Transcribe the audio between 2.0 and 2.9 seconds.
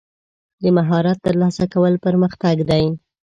پرمختګ دی.